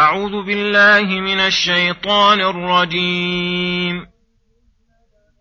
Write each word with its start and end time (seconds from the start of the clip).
أعوذ 0.00 0.46
بالله 0.46 1.20
من 1.20 1.40
الشيطان 1.40 2.40
الرجيم. 2.40 4.06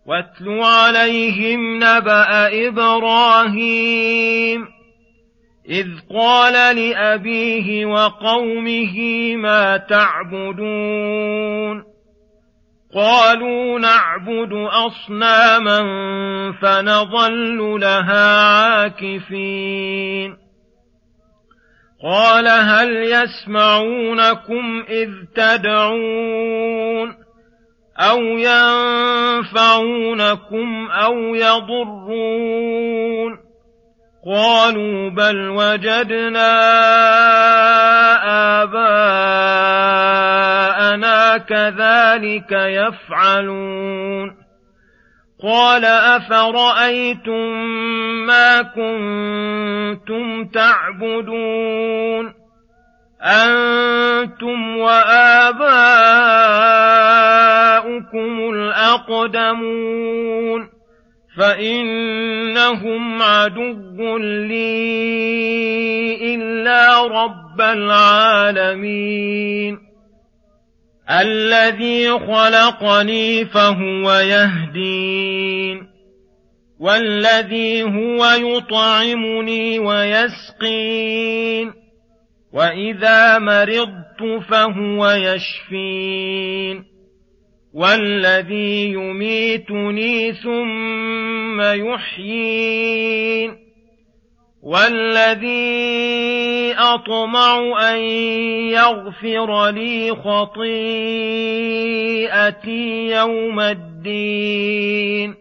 واتل 0.05 0.63
عليهم 0.63 1.75
نبأ 1.75 2.67
إبراهيم. 2.67 4.67
إذ 5.69 5.87
قال 6.15 6.75
لأبيه 6.75 7.85
وقومه 7.85 8.95
ما 9.35 9.77
تعبدون؟ 9.77 11.83
قالوا 12.95 13.79
نعبد 13.79 14.53
أصناما 14.53 15.81
فنظل 16.61 17.79
لها 17.81 18.41
عاكفين. 18.41 20.48
قال 22.03 22.47
هل 22.47 22.89
يسمعونكم 23.03 24.83
إذ 24.89 25.09
تدعون 25.35 27.15
أو 27.99 28.21
ينفعونكم 29.47 30.87
أو 30.91 31.35
يضرون 31.35 32.69
قالوا 34.25 35.09
بل 35.09 35.49
وجدنا 35.49 36.51
آباءنا 38.63 39.99
كذلك 41.37 42.51
يفعلون 42.51 44.35
قال 45.43 45.85
أفرأيتم 45.85 47.49
ما 48.25 48.61
كنتم 48.61 50.45
تعبدون 50.45 52.33
أنتم 53.21 54.77
وآباؤكم 54.77 55.59
الأقدمون 58.53 59.99
فإنهم 61.37 63.21
عدو 63.21 64.17
لي 64.17 64.75
إلا 66.35 67.07
رب 67.07 67.61
العالمين 67.61 69.09
الذي 71.09 72.11
خلقني 72.11 73.45
فهو 73.45 74.13
يهدين 74.13 75.87
والذي 76.79 77.83
هو 77.83 78.25
يطعمني 78.25 79.79
ويسقين 79.79 81.73
وإذا 82.53 83.39
مرضت 83.39 84.43
فهو 84.49 85.09
يشفين 85.09 86.85
والذي 87.73 88.91
يميتني 88.91 90.33
ثم 90.33 91.61
يحيين. 91.61 93.68
والذي 94.63 95.59
أطمع 96.77 97.59
أن 97.91 97.99
يغفر 98.69 99.69
لي 99.69 100.11
خطيئتي 100.11 100.69
يوم 103.09 103.59
الدين. 103.59 105.35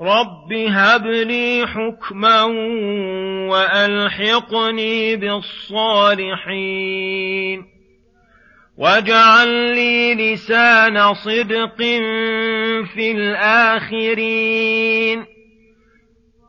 رب 0.00 0.52
هب 0.52 1.06
لي 1.06 1.66
حكما 1.66 2.42
وألحقني 3.50 5.16
بالصالحين. 5.16 6.16
واجعل 8.78 9.48
لي 9.74 10.14
لسان 10.14 11.14
صدق 11.14 11.76
في 12.94 13.10
الآخرين. 13.12 14.86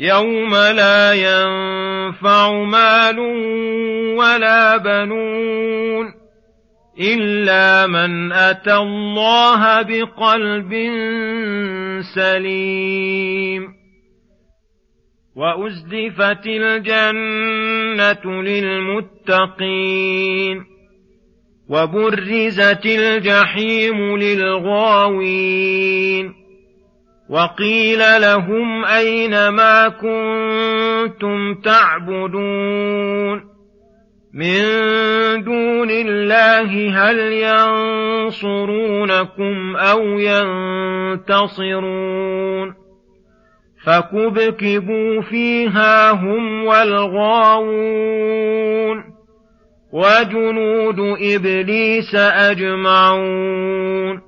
يوم 0.00 0.54
لا 0.54 1.12
ينفع 1.12 2.52
مال 2.52 3.18
ولا 4.18 4.76
بنون 4.76 6.14
الا 7.00 7.86
من 7.86 8.32
اتى 8.32 8.74
الله 8.74 9.82
بقلب 9.82 10.74
سليم 12.14 13.68
وازدفت 15.36 16.46
الجنه 16.46 18.42
للمتقين 18.42 19.98
وبرزت 21.68 22.86
الجحيم 22.86 24.16
للغاوين 24.16 25.58
وقيل 27.28 28.20
لهم 28.20 28.84
أين 28.84 29.48
ما 29.48 29.88
كنتم 29.88 31.54
تعبدون 31.54 33.48
من 34.34 34.62
دون 35.44 35.90
الله 35.90 36.90
هل 36.90 37.18
ينصرونكم 38.32 39.76
أو 39.76 40.18
ينتصرون 41.28 42.74
فكبكبوا 43.84 45.20
فيها 45.20 46.10
هم 46.10 46.64
والغاوون 46.64 47.68
وجنود 49.92 51.00
إبليس 51.20 52.14
أجمعون 52.14 54.27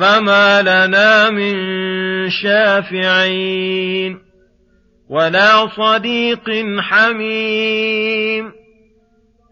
فما 0.00 0.62
لنا 0.62 1.30
من 1.30 1.54
شافعين 2.30 4.18
ولا 5.08 5.66
صديق 5.66 6.50
حميم 6.80 8.52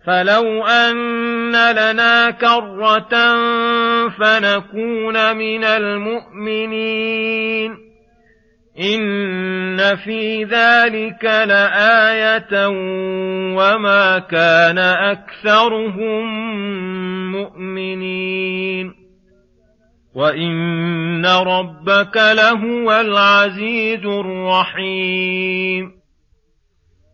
فلو 0.06 0.66
ان 0.66 1.72
لنا 1.72 2.30
كره 2.30 3.08
فنكون 4.08 5.36
من 5.36 5.64
المؤمنين 5.64 7.08
ان 8.80 9.96
في 9.96 10.44
ذلك 10.44 11.24
لايه 11.24 12.68
وما 13.56 14.18
كان 14.18 14.78
اكثرهم 14.78 16.24
مؤمنين 17.32 18.97
وان 20.18 21.26
ربك 21.26 22.16
لهو 22.16 23.00
العزيز 23.00 24.06
الرحيم. 24.06 25.92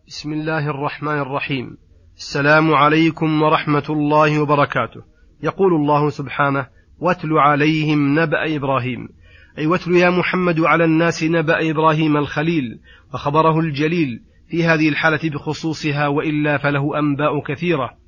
بسم 0.07 0.33
الله 0.33 0.69
الرحمن 0.69 1.19
الرحيم. 1.19 1.77
السلام 2.17 2.73
عليكم 2.73 3.41
ورحمة 3.41 3.83
الله 3.89 4.41
وبركاته. 4.41 5.01
يقول 5.43 5.73
الله 5.73 6.09
سبحانه 6.09 6.67
واتل 6.99 7.33
عليهم 7.33 8.19
نبأ 8.19 8.55
إبراهيم. 8.55 9.09
أي 9.57 9.67
واتل 9.67 9.95
يا 9.95 10.09
محمد 10.09 10.59
على 10.59 10.85
الناس 10.85 11.23
نبأ 11.23 11.69
إبراهيم 11.69 12.17
الخليل 12.17 12.79
وخبره 13.13 13.59
الجليل. 13.59 14.21
في 14.49 14.63
هذه 14.63 14.89
الحالة 14.89 15.29
بخصوصها 15.29 16.07
وإلا 16.07 16.57
فله 16.57 16.99
أنباء 16.99 17.43
كثيرة. 17.47 18.04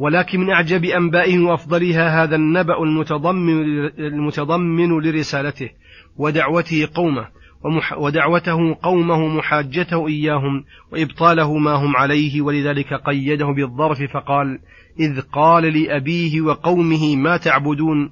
ولكن 0.00 0.40
من 0.40 0.50
أعجب 0.50 0.84
أنبائه 0.84 1.38
وأفضلها 1.38 2.22
هذا 2.22 2.36
النبأ 2.36 2.82
المتضمن, 2.82 3.62
المتضمن 3.98 5.00
لرسالته 5.00 5.70
ودعوته 6.16 6.88
قومه 6.94 7.28
ودعوته 7.96 8.74
قومه 8.82 9.28
محاجته 9.28 10.08
إياهم 10.08 10.64
وإبطاله 10.92 11.58
ما 11.58 11.70
هم 11.70 11.96
عليه 11.96 12.40
ولذلك 12.40 12.94
قيده 12.94 13.46
بالظرف 13.46 13.98
فقال 14.12 14.58
إذ 15.00 15.20
قال 15.20 15.82
لأبيه 15.82 16.40
وقومه 16.40 17.16
ما 17.16 17.36
تعبدون؟ 17.36 18.10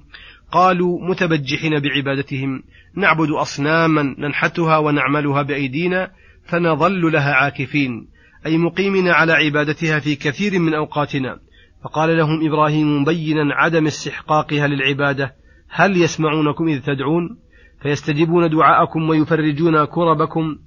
قالوا 0.51 1.09
متبجحين 1.09 1.79
بعبادتهم 1.79 2.63
نعبد 2.95 3.29
أصناما 3.29 4.15
ننحتها 4.17 4.77
ونعملها 4.77 5.41
بأيدينا 5.41 6.11
فنظل 6.45 7.11
لها 7.11 7.33
عاكفين 7.33 8.07
أي 8.45 8.57
مقيمين 8.57 9.07
على 9.07 9.33
عبادتها 9.33 9.99
في 9.99 10.15
كثير 10.15 10.59
من 10.59 10.73
أوقاتنا. 10.73 11.48
فقال 11.83 12.17
لهم 12.17 12.47
إبراهيم 12.47 13.01
مبينا 13.01 13.55
عدم 13.55 13.87
استحقاقها 13.87 14.67
للعبادة 14.67 15.35
هل 15.69 15.97
يسمعونكم 15.97 16.67
إذ 16.67 16.81
تدعون؟ 16.81 17.37
فيستجيبون 17.81 18.49
دعاءكم 18.49 19.09
ويفرجون 19.09 19.85
كربكم 19.85 20.57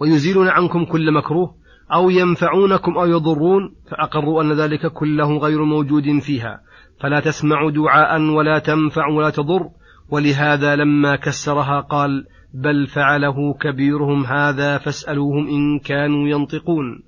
ويزيلون 0.00 0.48
عنكم 0.48 0.84
كل 0.84 1.12
مكروه 1.12 1.54
أو 1.92 2.10
ينفعونكم 2.10 2.98
أو 2.98 3.06
يضرون 3.06 3.74
فأقروا 3.90 4.42
أن 4.42 4.52
ذلك 4.52 4.92
كله 4.92 5.38
غير 5.38 5.64
موجود 5.64 6.18
فيها. 6.18 6.60
فلا 7.00 7.20
تسمع 7.20 7.70
دعاء 7.70 8.20
ولا 8.20 8.58
تنفع 8.58 9.06
ولا 9.06 9.30
تضر 9.30 9.70
ولهذا 10.10 10.76
لما 10.76 11.16
كسرها 11.16 11.80
قال 11.80 12.26
بل 12.54 12.86
فعله 12.86 13.54
كبيرهم 13.60 14.24
هذا 14.24 14.78
فاسألوهم 14.78 15.48
إن 15.48 15.78
كانوا 15.78 16.28
ينطقون 16.28 17.02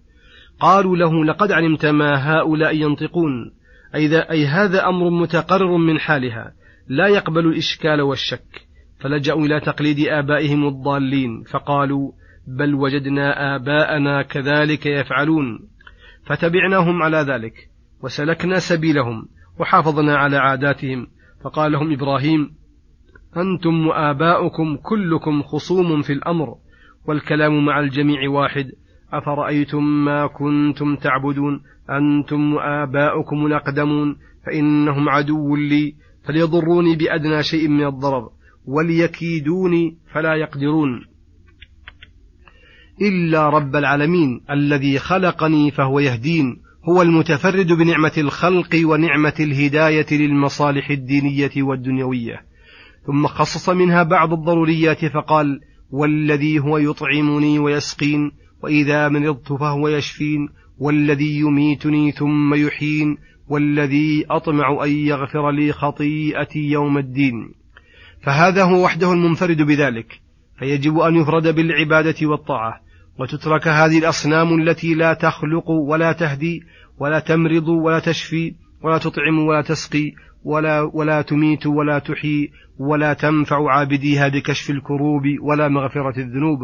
قالوا 0.60 0.96
له 0.96 1.24
لقد 1.24 1.52
علمت 1.52 1.86
ما 1.86 2.14
هؤلاء 2.14 2.76
ينطقون. 2.76 3.52
أي, 3.94 4.20
أي 4.30 4.46
هذا 4.46 4.88
أمر 4.88 5.10
متقرر 5.10 5.76
من 5.76 5.98
حالها. 5.98 6.52
لا 6.88 7.06
يقبل 7.06 7.46
الإشكال 7.46 8.00
والشك. 8.00 8.66
فلجأوا 9.00 9.46
إلى 9.46 9.60
تقليد 9.60 10.08
آبائهم 10.08 10.68
الضالين. 10.68 11.42
فقالوا 11.42 12.12
بل 12.46 12.74
وجدنا 12.74 13.56
آباءنا 13.56 14.22
كذلك 14.22 14.86
يفعلون. 14.86 15.68
فتبعناهم 16.26 17.02
على 17.02 17.16
ذلك. 17.16 17.54
وسلكنا 18.02 18.58
سبيلهم. 18.58 19.28
وحافظنا 19.58 20.16
على 20.16 20.36
عاداتهم. 20.36 21.06
فقال 21.44 21.72
لهم 21.72 21.92
إبراهيم 21.92 22.50
أنتم 23.36 23.86
وآباؤكم 23.86 24.76
كلكم 24.76 25.42
خصوم 25.42 26.02
في 26.02 26.12
الأمر 26.12 26.54
والكلام 27.06 27.64
مع 27.64 27.80
الجميع 27.80 28.30
واحد 28.30 28.72
أفرأيتم 29.12 29.84
ما 30.04 30.26
كنتم 30.26 30.96
تعبدون؟ 30.96 31.62
أنتم 31.90 32.54
وآباؤكم 32.54 33.46
الأقدمون؟ 33.46 34.16
فإنهم 34.46 35.08
عدو 35.08 35.56
لي 35.56 35.94
فليضروني 36.24 36.96
بأدنى 36.96 37.42
شيء 37.42 37.68
من 37.68 37.86
الضرر 37.86 38.28
وليكيدوني 38.64 39.96
فلا 40.12 40.34
يقدرون. 40.34 41.04
إلا 43.02 43.48
رب 43.48 43.76
العالمين 43.76 44.40
الذي 44.50 44.98
خلقني 44.98 45.70
فهو 45.70 46.00
يهدين 46.00 46.56
هو 46.88 47.02
المتفرد 47.02 47.66
بنعمة 47.66 48.12
الخلق 48.18 48.80
ونعمة 48.84 49.34
الهداية 49.40 50.06
للمصالح 50.10 50.90
الدينية 50.90 51.50
والدنيوية. 51.56 52.40
ثم 53.06 53.26
خصص 53.26 53.68
منها 53.68 54.02
بعض 54.02 54.32
الضروريات 54.32 55.04
فقال 55.04 55.60
والذي 55.90 56.58
هو 56.58 56.78
يطعمني 56.78 57.58
ويسقين 57.58 58.32
وإذا 58.62 59.08
مرضت 59.08 59.52
فهو 59.52 59.88
يشفين 59.88 60.48
والذي 60.78 61.38
يميتني 61.38 62.12
ثم 62.12 62.54
يحين 62.54 63.16
والذي 63.48 64.26
أطمع 64.30 64.84
أن 64.84 64.90
يغفر 64.90 65.50
لي 65.50 65.72
خطيئتي 65.72 66.58
يوم 66.58 66.98
الدين. 66.98 67.54
فهذا 68.22 68.64
هو 68.64 68.84
وحده 68.84 69.12
المنفرد 69.12 69.62
بذلك 69.62 70.20
فيجب 70.58 70.98
أن 70.98 71.16
يفرد 71.16 71.54
بالعبادة 71.54 72.26
والطاعة. 72.26 72.80
وتترك 73.18 73.68
هذه 73.68 73.98
الأصنام 73.98 74.60
التي 74.60 74.94
لا 74.94 75.14
تخلق 75.14 75.70
ولا 75.70 76.12
تهدي 76.12 76.62
ولا 76.98 77.18
تمرض 77.18 77.68
ولا 77.68 77.98
تشفي 77.98 78.54
ولا 78.82 78.98
تطعم 78.98 79.38
ولا 79.38 79.62
تسقي 79.62 80.12
ولا 80.44 80.90
ولا 80.94 81.22
تميت 81.22 81.66
ولا 81.66 81.98
تحيي 81.98 82.50
ولا 82.78 83.12
تنفع 83.12 83.70
عابديها 83.70 84.28
بكشف 84.28 84.70
الكروب 84.70 85.22
ولا 85.42 85.68
مغفرة 85.68 86.18
الذنوب. 86.18 86.58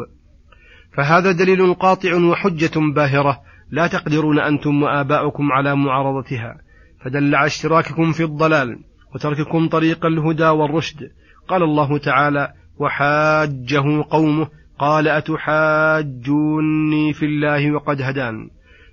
فهذا 0.96 1.32
دليل 1.32 1.74
قاطع 1.74 2.14
وحجة 2.14 2.80
باهرة. 2.94 3.40
لا 3.70 3.86
تقدرون 3.86 4.38
أنتم 4.38 4.82
وآباؤكم 4.82 5.52
على 5.52 5.76
معارضتها. 5.76 6.56
فدل 7.04 7.34
على 7.34 7.46
اشتراككم 7.46 8.12
في 8.12 8.24
الضلال 8.24 8.78
وترككم 9.14 9.68
طريق 9.68 10.06
الهدى 10.06 10.46
والرشد. 10.46 11.10
قال 11.48 11.62
الله 11.62 11.98
تعالى 11.98 12.52
وحاجه 12.78 14.04
قومه 14.10 14.48
قال 14.78 15.08
أتحاجوني 15.08 17.12
في 17.12 17.26
الله 17.26 17.72
وقد 17.72 18.02
هدان 18.02 18.50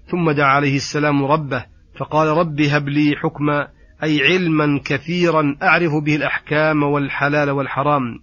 ثم 0.07 0.31
دعا 0.31 0.55
عليه 0.55 0.75
السلام 0.75 1.25
ربه 1.25 1.65
فقال 1.97 2.27
رب 2.27 2.61
هب 2.61 2.89
لي 2.89 3.15
حكما 3.15 3.67
أي 4.03 4.23
علما 4.23 4.79
كثيرا 4.85 5.55
أعرف 5.63 5.91
به 6.05 6.15
الأحكام 6.15 6.83
والحلال 6.83 7.49
والحرام 7.49 8.19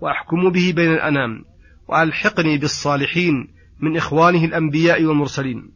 وأحكم 0.00 0.50
به 0.50 0.72
بين 0.76 0.92
الأنام 0.92 1.44
وألحقني 1.88 2.58
بالصالحين 2.58 3.48
من 3.80 3.96
إخوانه 3.96 4.44
الأنبياء 4.44 5.04
والمرسلين. 5.04 5.70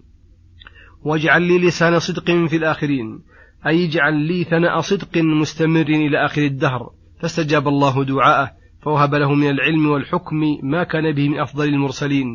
واجعل 1.05 1.43
لي 1.43 1.59
لسان 1.59 1.99
صدق 1.99 2.25
في 2.25 2.57
الآخرين 2.57 3.21
أي 3.67 3.87
اجعل 3.87 4.15
لي 4.15 4.45
ثناء 4.45 4.81
صدق 4.81 5.19
مستمر 5.19 5.87
إلى 5.87 6.25
آخر 6.25 6.43
الدهر. 6.43 6.91
فاستجاب 7.21 7.69
الله 7.69 8.05
دعاءه 8.05 8.51
فوهب 8.83 9.15
له 9.15 9.35
من 9.35 9.51
العلم 9.51 9.87
والحكم 9.87 10.37
ما 10.63 10.85
كان 10.85 11.15
به 11.15 11.29
من 11.29 11.41
أفضل 11.41 11.69
المرسلين. 11.69 12.27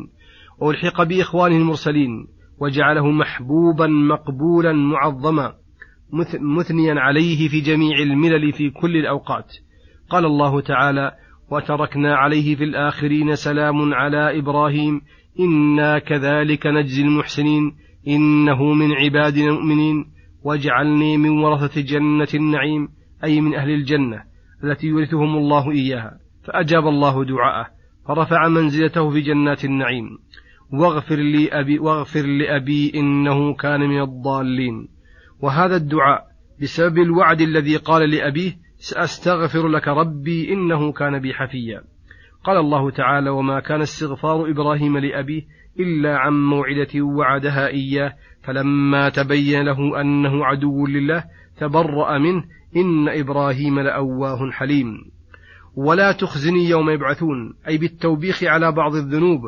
وألحق 0.58 1.02
بإخوانه 1.02 1.56
المرسلين 1.56 2.26
وجعله 2.58 3.10
محبوبا 3.10 3.86
مقبولا 3.86 4.72
معظما 4.72 5.54
مثنيا 6.40 6.94
عليه 7.00 7.48
في 7.48 7.60
جميع 7.60 7.98
الملل 7.98 8.52
في 8.52 8.70
كل 8.70 8.96
الأوقات. 8.96 9.52
قال 10.10 10.24
الله 10.24 10.60
تعالى 10.60 11.12
وتركنا 11.52 12.16
عليه 12.16 12.56
في 12.56 12.64
الآخرين 12.64 13.34
سلام 13.34 13.94
على 13.94 14.38
إبراهيم. 14.38 15.00
إنا 15.40 15.98
كذلك 15.98 16.66
نجزي 16.66 17.02
المحسنين. 17.02 17.76
إنه 18.08 18.72
من 18.72 18.92
عبادنا 18.92 19.46
المؤمنين. 19.46 20.04
واجعلني 20.44 21.16
من 21.16 21.30
ورثة 21.30 21.80
جنة 21.80 22.28
النعيم. 22.34 22.88
أي 23.24 23.40
من 23.40 23.54
أهل 23.54 23.70
الجنة 23.70 24.22
التي 24.64 24.86
يورثهم 24.86 25.36
الله 25.36 25.70
إياها. 25.70 26.18
فأجاب 26.44 26.88
الله 26.88 27.24
دعاءه. 27.24 27.66
فرفع 28.08 28.48
منزلته 28.48 29.10
في 29.10 29.20
جنات 29.20 29.64
النعيم. 29.64 30.18
واغفر 30.72 31.16
لي 31.16 31.48
أبي 31.48 31.78
واغفر 31.78 32.26
لأبي 32.26 32.92
إنه 32.94 33.54
كان 33.54 33.80
من 33.80 34.00
الضالين. 34.00 34.88
وهذا 35.40 35.76
الدعاء 35.76 36.22
بسبب 36.62 36.98
الوعد 36.98 37.40
الذي 37.40 37.76
قال 37.76 38.10
لأبيه 38.10 38.52
سأستغفر 38.82 39.68
لك 39.68 39.88
ربي 39.88 40.52
إنه 40.52 40.92
كان 40.92 41.18
بي 41.18 41.34
حفيا. 41.34 41.82
قال 42.44 42.56
الله 42.56 42.90
تعالى 42.90 43.30
وما 43.30 43.60
كان 43.60 43.80
استغفار 43.80 44.50
إبراهيم 44.50 44.98
لأبيه 44.98 45.42
إلا 45.80 46.18
عن 46.18 46.32
موعدة 46.32 47.02
وعدها 47.02 47.68
إياه 47.68 48.12
فلما 48.42 49.08
تبين 49.08 49.62
له 49.62 50.00
أنه 50.00 50.44
عدو 50.44 50.86
لله 50.86 51.24
تبرأ 51.60 52.18
منه 52.18 52.44
إن 52.76 53.08
إبراهيم 53.08 53.80
لأواه 53.80 54.50
حليم. 54.50 54.94
ولا 55.76 56.12
تخزني 56.12 56.68
يوم 56.68 56.90
يبعثون 56.90 57.54
أي 57.68 57.78
بالتوبيخ 57.78 58.44
على 58.44 58.72
بعض 58.72 58.94
الذنوب 58.94 59.40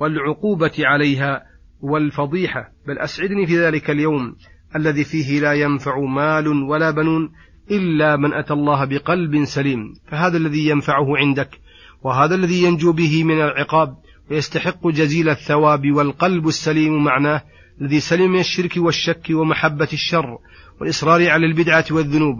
والعقوبة 0.00 0.72
عليها 0.78 1.42
والفضيحة 1.80 2.68
بل 2.86 2.98
أسعدني 2.98 3.46
في 3.46 3.58
ذلك 3.58 3.90
اليوم 3.90 4.36
الذي 4.76 5.04
فيه 5.04 5.40
لا 5.40 5.52
ينفع 5.52 6.00
مال 6.00 6.48
ولا 6.48 6.90
بنون 6.90 7.32
إلا 7.70 8.16
من 8.16 8.32
أتى 8.32 8.52
الله 8.52 8.84
بقلب 8.84 9.44
سليم 9.44 9.94
فهذا 10.10 10.36
الذي 10.36 10.68
ينفعه 10.68 11.16
عندك 11.16 11.60
وهذا 12.04 12.34
الذي 12.34 12.62
ينجو 12.62 12.92
به 12.92 13.24
من 13.24 13.40
العقاب 13.40 13.96
ويستحق 14.30 14.88
جزيل 14.88 15.28
الثواب 15.28 15.92
والقلب 15.92 16.48
السليم 16.48 17.04
معناه 17.04 17.42
الذي 17.80 18.00
سلم 18.00 18.32
من 18.32 18.38
الشرك 18.38 18.72
والشك 18.76 19.26
ومحبة 19.30 19.88
الشر 19.92 20.38
والإصرار 20.80 21.30
على 21.30 21.46
البدعة 21.46 21.84
والذنوب 21.90 22.36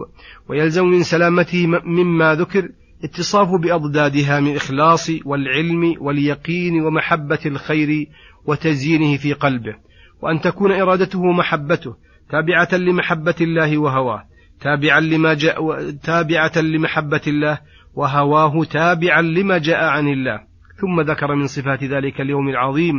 ويلزم 0.48 0.84
من 0.84 1.02
سلامته 1.02 1.66
مما 1.66 2.34
ذكر 2.34 2.68
اتصاف 3.04 3.48
بأضدادها 3.60 4.40
من 4.40 4.50
الإخلاص 4.50 5.10
والعلم 5.24 5.94
واليقين 6.00 6.80
ومحبة 6.80 7.38
الخير 7.46 8.06
وتزيينه 8.46 9.16
في 9.16 9.32
قلبه 9.32 9.74
وأن 10.22 10.40
تكون 10.40 10.72
إرادته 10.72 11.32
محبته 11.32 11.94
تابعة 12.30 12.68
لمحبة 12.74 13.34
الله 13.40 13.78
وهواه. 13.78 14.31
تابعا 14.62 15.00
لما 15.00 15.34
جاء 15.34 15.90
تابعة 15.90 16.52
لمحبة 16.56 17.20
الله 17.26 17.58
وهواه 17.94 18.64
تابعا 18.64 19.22
لما 19.22 19.58
جاء 19.58 19.84
عن 19.84 20.08
الله. 20.08 20.40
ثم 20.80 21.00
ذكر 21.00 21.34
من 21.34 21.46
صفات 21.46 21.84
ذلك 21.84 22.20
اليوم 22.20 22.48
العظيم 22.48 22.94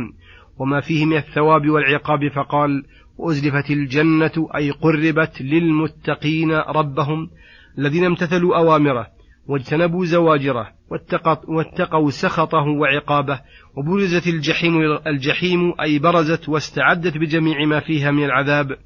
وما 0.58 0.80
فيه 0.80 1.06
من 1.06 1.16
الثواب 1.16 1.68
والعقاب 1.68 2.28
فقال 2.28 2.82
وأزلفت 3.18 3.70
الجنة 3.70 4.48
أي 4.56 4.70
قربت 4.70 5.42
للمتقين 5.42 6.52
ربهم 6.52 7.30
الذين 7.78 8.04
امتثلوا 8.04 8.56
أوامره 8.56 9.06
واجتنبوا 9.46 10.04
زواجره 10.04 10.68
واتقوا 11.48 12.10
سخطه 12.10 12.66
وعقابه 12.80 13.40
وبرزت 13.76 14.26
الجحيم 14.26 14.98
الجحيم 15.06 15.74
أي 15.80 15.98
برزت 15.98 16.48
واستعدت 16.48 17.18
بجميع 17.18 17.66
ما 17.66 17.80
فيها 17.80 18.10
من 18.10 18.24
العذاب 18.24 18.76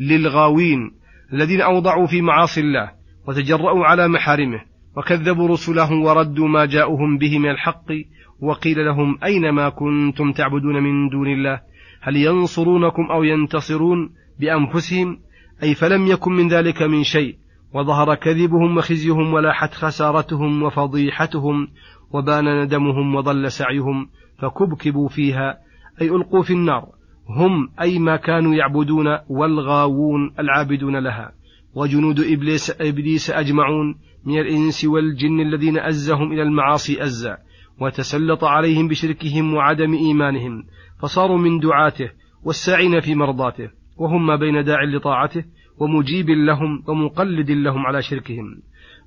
للغاوين. 0.00 1.01
الذين 1.32 1.60
أوضعوا 1.60 2.06
في 2.06 2.22
معاصي 2.22 2.60
الله 2.60 2.90
وتجرؤوا 3.28 3.84
على 3.86 4.08
محارمه 4.08 4.60
وكذبوا 4.96 5.48
رسله 5.48 5.92
وردوا 5.92 6.48
ما 6.48 6.66
جاءهم 6.66 7.18
به 7.18 7.38
من 7.38 7.50
الحق 7.50 7.92
وقيل 8.40 8.84
لهم 8.84 9.18
أين 9.24 9.50
ما 9.50 9.68
كنتم 9.68 10.32
تعبدون 10.32 10.82
من 10.82 11.08
دون 11.08 11.26
الله؟ 11.26 11.60
هل 12.00 12.16
ينصرونكم 12.16 13.02
أو 13.10 13.22
ينتصرون 13.22 14.10
بأنفسهم؟ 14.40 15.18
أي 15.62 15.74
فلم 15.74 16.06
يكن 16.06 16.32
من 16.32 16.48
ذلك 16.48 16.82
من 16.82 17.02
شيء؟ 17.02 17.36
وظهر 17.74 18.14
كذبهم 18.14 18.76
وخزيهم 18.76 19.32
ولاحت 19.32 19.74
خسارتهم 19.74 20.62
وفضيحتهم 20.62 21.68
وبان 22.10 22.62
ندمهم 22.62 23.14
وضل 23.14 23.50
سعيهم 23.50 24.08
فكبكبوا 24.38 25.08
فيها 25.08 25.58
أي 26.00 26.08
ألقوا 26.08 26.42
في 26.42 26.52
النار. 26.52 26.88
هم 27.28 27.68
أي 27.80 27.98
ما 27.98 28.16
كانوا 28.16 28.54
يعبدون 28.54 29.06
والغاوون 29.28 30.34
العابدون 30.38 30.96
لها. 30.96 31.32
وجنود 31.74 32.20
إبليس, 32.20 32.80
إبليس 32.80 33.30
أجمعون 33.30 33.94
من 34.24 34.38
الإنس 34.38 34.84
والجن 34.84 35.40
الذين 35.40 35.78
أزهم 35.78 36.32
إلى 36.32 36.42
المعاصي 36.42 37.02
أزا 37.02 37.38
وتسلط 37.80 38.44
عليهم 38.44 38.88
بشركهم 38.88 39.54
وعدم 39.54 39.94
إيمانهم 39.94 40.64
فصاروا 41.02 41.38
من 41.38 41.58
دعاته 41.58 42.10
والساعين 42.44 43.00
في 43.00 43.14
مرضاته 43.14 43.70
وهم 43.96 44.26
ما 44.26 44.36
بين 44.36 44.64
داع 44.64 44.84
لطاعته 44.84 45.44
ومجيب 45.78 46.30
لهم 46.30 46.82
ومقلد 46.88 47.50
لهم 47.50 47.86
على 47.86 48.02
شركهم. 48.02 48.62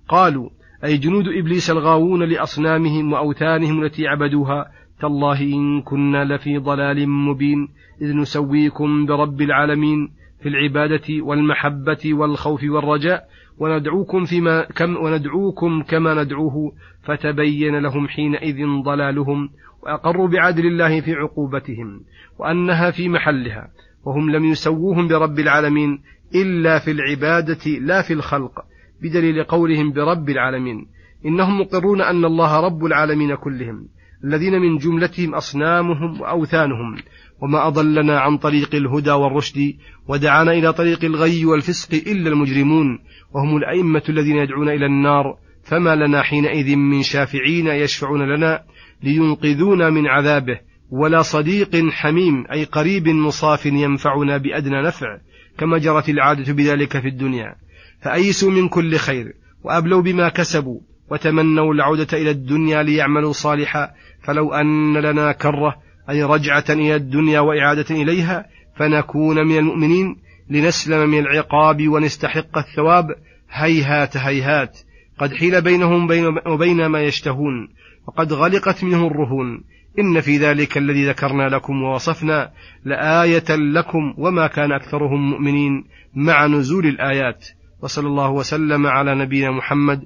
قالوا 0.08 0.50
أي 0.84 0.98
جنود 0.98 1.28
إبليس 1.28 1.70
الغاوون 1.70 2.24
لأصنامهم 2.24 3.14
وأوثانهم 3.14 3.84
التي 3.84 4.08
عبدوها 4.08 4.72
تالله 5.02 5.42
إن 5.42 5.82
كنا 5.82 6.24
لفي 6.24 6.58
ضلال 6.58 7.10
مبين 7.10 7.68
إذ 8.02 8.16
نسويكم 8.16 9.06
برب 9.06 9.42
العالمين 9.42 10.12
في 10.42 10.50
العبادة 10.50 11.24
والمحبة 11.24 12.14
والخوف 12.14 12.64
والرجاء 12.64 13.28
وندعوكم 13.58 14.26
فيما 14.26 14.62
كم 14.62 14.96
وندعوكم 14.96 15.84
كما 15.84 16.24
ندعوه 16.24 16.72
فتبين 17.04 17.76
لهم 17.80 18.08
حينئذ 18.08 18.66
ضلالهم 18.84 19.50
وأقروا 19.84 20.28
بعدل 20.28 20.66
الله 20.66 21.02
في 21.02 21.14
عقوبتهم 21.14 22.02
وأنها 22.40 22.92
في 22.92 23.10
محلها 23.10 23.70
وهم 24.06 24.30
لم 24.30 24.46
يسووهم 24.46 25.08
برب 25.08 25.40
العالمين 25.40 26.02
إلا 26.36 26.80
في 26.80 26.92
العبادة 26.92 27.72
لا 27.82 28.02
في 28.02 28.14
الخلق 28.14 28.66
بدليل 29.02 29.44
قولهم 29.44 29.92
برب 29.92 30.30
العالمين 30.30 30.88
إنهم 31.26 31.62
مقرون 31.62 32.02
أن 32.02 32.26
الله 32.26 32.60
رب 32.60 32.86
العالمين 32.86 33.36
كلهم. 33.36 33.88
الذين 34.26 34.54
من 34.54 34.78
جملتهم 34.78 35.36
أصنامهم 35.36 36.22
وأوثانهم 36.22 36.96
وما 37.42 37.68
أضلنا 37.68 38.20
عن 38.20 38.38
طريق 38.38 38.76
الهدى 38.76 39.12
والرشد 39.12 39.74
ودعانا 40.08 40.52
إلى 40.52 40.74
طريق 40.74 41.06
الغي 41.06 41.46
والفسق 41.46 41.94
إلا 42.08 42.30
المجرمون 42.30 43.00
وهم 43.34 43.58
الأئمة 43.58 44.04
الذين 44.10 44.36
يدعون 44.36 44.70
إلى 44.70 44.86
النار 44.86 45.38
فما 45.64 45.96
لنا 45.96 46.22
حينئذ 46.22 46.76
من 46.76 47.04
شافعين 47.04 47.68
يشفعون 47.68 48.36
لنا 48.36 48.64
لينقذونا 49.04 49.90
من 49.90 50.08
عذابه 50.08 50.60
ولا 50.90 51.22
صديق 51.22 51.90
حميم 51.90 52.46
أي 52.52 52.64
قريب 52.64 53.08
مصاف 53.08 53.66
ينفعنا 53.66 54.38
بأدنى 54.38 54.82
نفع 54.82 55.18
كما 55.58 55.78
جرت 55.78 56.10
العادة 56.10 56.54
بذلك 56.54 57.00
في 57.00 57.08
الدنيا. 57.08 57.56
فأيسوا 58.02 58.52
من 58.52 58.68
كل 58.68 58.96
خير 58.96 59.34
وأبلوا 59.64 60.02
بما 60.02 60.30
كسبوا 60.30 60.80
وتمنوا 61.10 61.74
العودة 61.74 62.08
إلى 62.14 62.32
الدنيا 62.32 62.84
ليعملوا 62.84 63.32
صالحا 63.32 63.92
فلو 64.24 64.54
أن 64.54 64.98
لنا 64.98 65.32
كرة 65.32 65.76
أي 66.10 66.24
رجعة 66.24 66.66
إلى 66.70 66.96
الدنيا 66.96 67.40
وإعادة 67.40 67.96
إليها 67.96 68.46
فنكون 68.76 69.48
من 69.48 69.58
المؤمنين 69.58 70.16
لنسلم 70.50 71.10
من 71.10 71.20
العقاب 71.20 71.88
ونستحق 71.88 72.58
الثواب. 72.58 73.16
هيهات 73.52 74.18
هيهات. 74.18 74.80
قد 75.20 75.34
حيل 75.34 75.62
بينهم 75.62 76.08
وبين 76.48 76.86
ما 76.86 77.02
يشتهون 77.04 77.70
وقد 78.08 78.34
غلقت 78.34 78.84
منهم 78.84 79.08
الرهون. 79.08 79.64
إن 80.00 80.22
في 80.22 80.38
ذلك 80.38 80.78
الذي 80.78 81.08
ذكرنا 81.08 81.50
لكم 81.50 81.84
ووصفنا 81.84 82.52
لآية 82.86 83.56
لكم 83.74 84.14
وما 84.18 84.48
كان 84.48 84.72
أكثرهم 84.72 85.30
مؤمنين 85.30 85.84
مع 86.16 86.48
نزول 86.48 86.86
الآيات. 86.86 87.48
وصلى 87.82 88.08
الله 88.08 88.32
وسلم 88.32 88.88
على 88.88 89.16
نبينا 89.16 89.52
محمد 89.52 90.06